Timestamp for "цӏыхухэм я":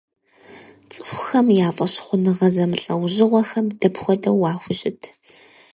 0.91-1.69